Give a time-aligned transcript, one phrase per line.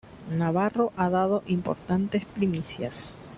[0.31, 3.19] Navarro ha dado importantes primicias.